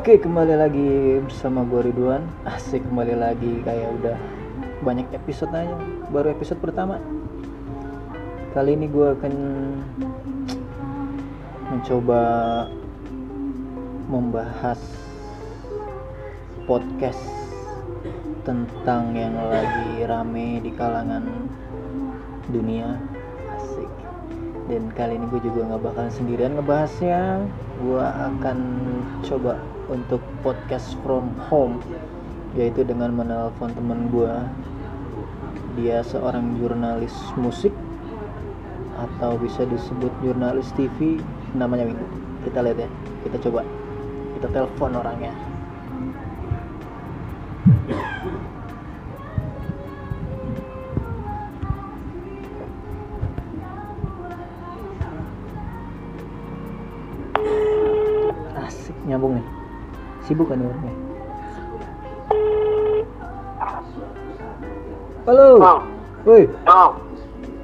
[0.00, 2.24] Oke, kembali lagi bersama gue Ridwan.
[2.48, 4.16] Asik kembali lagi kayak udah
[4.80, 5.76] banyak episode aja.
[6.08, 6.96] Baru episode pertama.
[8.56, 9.34] Kali ini gue akan
[11.68, 12.22] mencoba
[14.08, 14.80] membahas
[16.64, 17.20] podcast
[18.48, 21.28] tentang yang lagi rame di kalangan
[22.48, 22.96] dunia
[24.70, 27.42] dan kali ini gue juga nggak bakalan sendirian ngebahasnya.
[27.82, 28.58] Gue akan
[29.26, 29.58] coba
[29.90, 31.82] untuk podcast from home
[32.54, 34.34] yaitu dengan menelpon teman gue
[35.78, 37.70] dia seorang jurnalis musik
[38.98, 41.22] atau bisa disebut jurnalis TV
[41.54, 42.06] namanya Windu
[42.46, 42.88] kita lihat ya
[43.26, 43.66] kita coba.
[44.38, 45.34] Kita telepon orangnya
[59.08, 59.46] nyambung nih
[60.24, 60.94] sibuk kan orangnya
[65.28, 65.48] halo
[66.26, 66.44] woi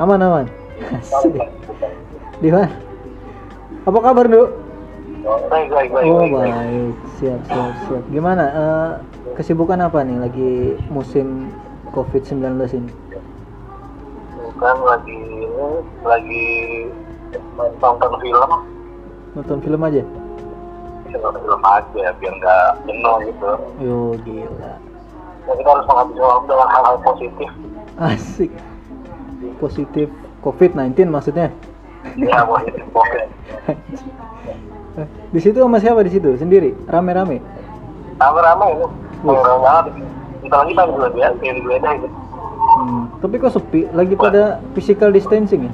[0.00, 0.46] aman aman
[2.42, 2.68] di mana
[3.82, 4.48] apa kabar Nduk?
[5.50, 6.52] baik, baik, baik, Oh baik, baik.
[6.54, 8.02] baik, siap siap siap.
[8.10, 8.44] Gimana?
[8.50, 8.90] eh,
[9.38, 10.52] kesibukan apa nih lagi
[10.90, 11.50] musim
[11.94, 12.42] COVID-19
[12.78, 12.90] ini?
[14.38, 15.66] Bukan lagi ini,
[16.02, 16.46] lagi
[17.58, 18.50] nonton film,
[19.34, 20.02] Nonton film aja?
[21.18, 23.50] Nonton film aja biar nggak jenuh gitu.
[23.78, 24.72] Yo gila,
[25.42, 27.50] Ya, kita harus menghabisi waktu dengan hal-hal positif.
[27.98, 28.50] asik.
[29.58, 30.06] Positif
[30.40, 31.50] COVID-19 maksudnya?
[32.14, 33.26] Ya, positif covid.
[35.32, 36.34] Di situ sama siapa di situ?
[36.36, 36.74] Sendiri?
[36.86, 37.42] Rame-rame?
[38.18, 38.86] Rame-rame ini,
[39.24, 39.84] rame banget.
[40.42, 42.16] Kita lagi gue ya, pengen gue deh gitu.
[42.72, 43.90] Hmm, tapi kok sepi?
[43.92, 45.72] Lagi pada physical distancing ya?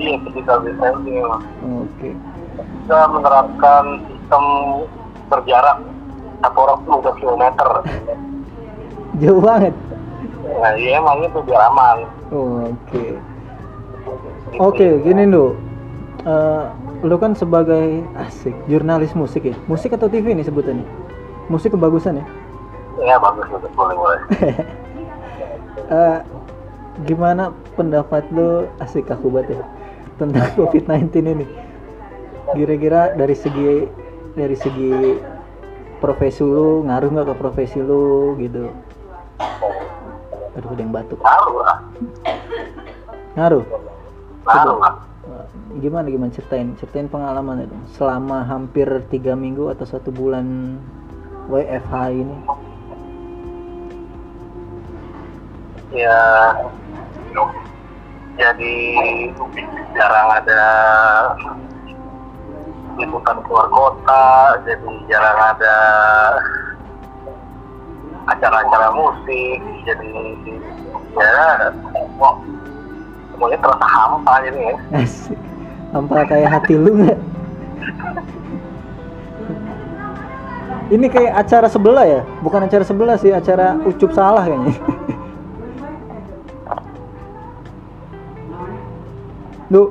[0.00, 1.20] Iya, physical distancing.
[1.62, 2.10] Oke.
[2.56, 4.44] Kita menerapkan sistem
[5.30, 5.78] berjarak
[6.42, 7.70] satu orang tuh udah kilometer.
[9.22, 9.74] Jauh banget.
[10.42, 11.98] Nah, iya emang itu biar aman.
[12.32, 13.04] Oke.
[14.58, 15.54] Oke, gini lu.
[16.22, 16.64] Eh,
[17.02, 19.56] lu kan sebagai asik jurnalis musik ya.
[19.66, 20.86] Musik atau TV nih sebutannya?
[21.50, 22.26] Musik kebagusan ya.
[23.02, 24.20] Ya bagus, bagus, boleh, boleh.
[25.92, 26.18] Eh,
[27.04, 29.64] gimana pendapat lu asik aku banget ya
[30.16, 31.46] tentang COVID-19 ini?
[32.52, 33.88] Kira-kira dari segi
[34.32, 34.92] dari segi
[35.98, 38.68] profesi lu ngaruh nggak ke profesi lu gitu?
[40.52, 41.16] Aduh, ada yang batuk.
[41.18, 41.78] Ngaruh lah,
[43.32, 43.64] Ngaruh.
[44.44, 44.94] ngaruh lah.
[45.22, 45.46] Eh,
[45.80, 50.76] gimana gimana ceritain ceritain pengalaman itu selama hampir tiga minggu atau satu bulan
[51.48, 52.36] WFH ini
[55.92, 56.16] Ya,
[58.34, 58.74] jadi
[59.92, 60.62] jarang ada
[62.98, 65.76] liputan keluar kota, jadi jarang ada
[68.28, 69.58] acara-acara musik,
[69.88, 70.10] jadi
[71.12, 71.72] ya
[73.32, 74.76] semuanya terasa hampa ini ya.
[75.92, 77.18] hampa kayak hati lu nggak?
[80.92, 82.20] Ini kayak acara sebelah ya?
[82.44, 84.76] Bukan acara sebelah sih acara ucup salah kayaknya.
[89.72, 89.88] Du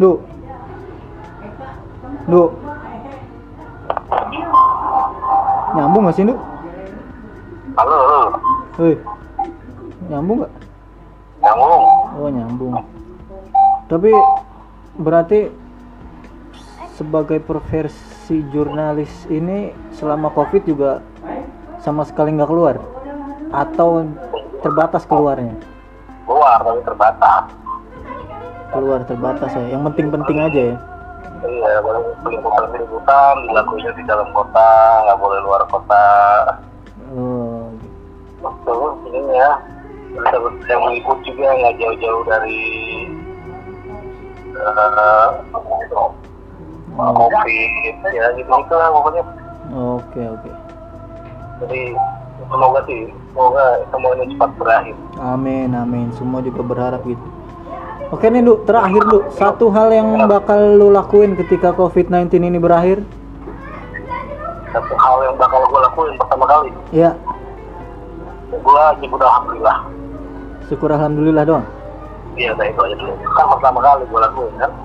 [0.00, 0.24] Du
[2.28, 2.52] Du
[5.72, 6.36] Nyambung gak sih Du?
[7.72, 8.20] Halo, halo,
[8.76, 8.94] Hei
[10.12, 10.52] Nyambung gak?
[11.38, 11.84] nyambung.
[12.18, 12.74] Oh nyambung.
[13.86, 14.10] Tapi
[14.98, 15.48] berarti
[16.98, 20.98] sebagai profesi jurnalis ini selama covid juga
[21.78, 22.82] sama sekali nggak keluar
[23.54, 24.02] atau
[24.66, 25.54] terbatas keluarnya?
[26.26, 27.44] Keluar tapi terbatas.
[28.74, 29.78] Keluar terbatas ya.
[29.78, 30.76] Yang penting-penting aja ya.
[31.38, 34.70] Iya, boleh peliputan-peliputan dilakuinnya di dalam kota,
[35.06, 36.06] nggak boleh luar kota.
[37.14, 37.70] Oh,
[39.06, 39.52] ini ya.
[40.66, 42.62] Yang meliput juga nggak jauh-jauh dari
[44.58, 45.28] eh
[46.98, 49.22] covid, ya gitu gitu lah pokoknya.
[49.70, 50.50] oke oke.
[51.62, 51.80] Jadi
[52.50, 54.96] semoga sih, semoga semuanya cepat berakhir.
[55.22, 56.10] Amin amin.
[56.18, 57.22] Semua juga berharap gitu.
[58.08, 63.04] Oke nih lu, terakhir lu, satu hal yang bakal lu lakuin ketika COVID-19 ini berakhir?
[64.68, 67.12] Satu hal yang bakal gue lakuin pertama kali, Ya,
[68.48, 69.76] gue nyebut alhamdulillah.
[70.64, 71.64] syukur alhamdulillah doang.
[72.34, 73.12] Iya, udah itu aja dulu.
[73.30, 74.70] Kan pertama kali gue lakuin kan.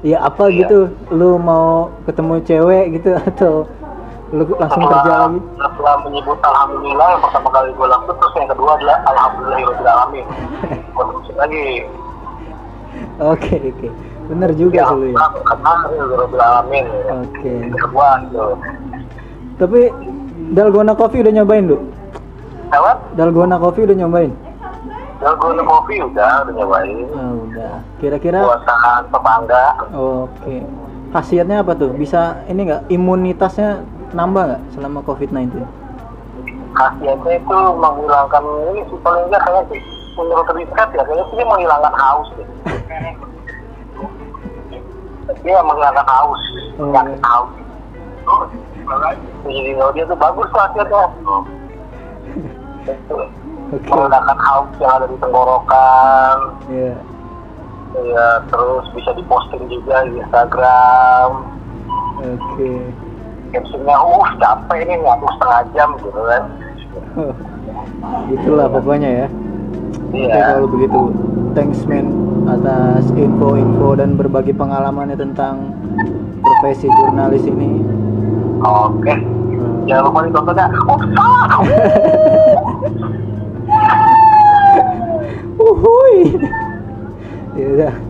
[0.00, 0.64] Iya apa Iya.
[0.64, 0.78] gitu
[1.12, 3.68] lu mau ketemu cewek gitu atau
[4.32, 8.70] lu langsung kerja lagi setelah menyebut alhamdulillah yang pertama kali gue lakukan terus yang kedua
[8.80, 10.24] adalah alhamdulillahirobbilalamin
[10.96, 11.64] gue terusin lagi
[13.20, 13.88] oke oke
[14.30, 15.26] bener juga sih lu ya
[16.32, 16.84] alamin.
[17.12, 17.52] oke
[19.56, 19.80] tapi
[20.50, 21.78] dalgona coffee udah nyobain lu
[22.70, 22.92] Apa?
[23.14, 24.32] dalgona coffee udah nyobain
[25.20, 27.04] Dalgona kopi udah, udah nyobain.
[27.12, 29.64] oh, udah kira-kira Buatan tetangga.
[29.92, 30.56] oke
[31.12, 33.84] khasiatnya apa tuh bisa ini nggak imunitasnya
[34.16, 35.60] nambah nggak selama covid 19
[36.70, 39.80] Khasiatnya itu menghilangkan ini sih paling enggak kayaknya sih
[40.16, 42.48] menurut riset ya kayaknya sih menghilangkan haus deh.
[45.40, 46.42] dia menghilangkan haus,
[46.76, 46.90] Oh.
[46.90, 47.50] penyakit haus.
[49.46, 51.02] Jadi kalau dia tuh bagus tuh khasiatnya.
[53.70, 56.36] oke Menghilangkan haus yang ada di tenggorokan.
[56.68, 56.94] ya
[57.90, 61.30] Ya, terus bisa diposting juga di Instagram.
[62.16, 62.70] oke
[63.50, 66.42] Captionnya, uh capek ini ngaku setengah jam gitu kan.
[68.30, 69.26] itulah pokoknya ya
[70.06, 70.54] Oke Iya.
[70.54, 71.00] kalau begitu
[71.52, 72.06] thanks man
[72.48, 75.74] atas info-info dan berbagi pengalamannya tentang
[76.40, 77.80] profesi jurnalis ini.
[78.60, 79.14] Oke.
[79.14, 79.84] Hmm.
[79.88, 80.66] Jangan lupa ditontonnya.
[80.88, 81.00] Oh,
[85.76, 86.40] Uhuy.
[87.56, 88.09] ya udah.